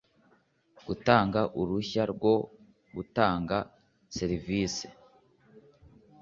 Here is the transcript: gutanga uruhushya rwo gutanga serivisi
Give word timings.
gutanga 0.87 1.39
uruhushya 1.59 2.03
rwo 2.13 2.33
gutanga 2.95 3.57
serivisi 4.17 4.87